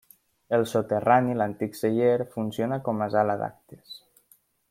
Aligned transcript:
El 0.57 0.63
soterrani, 0.69 1.35
l'antic 1.41 1.77
celler, 1.81 2.15
funciona 2.37 2.81
com 2.89 3.05
a 3.07 3.11
sala 3.17 3.39
d'actes. 3.43 4.01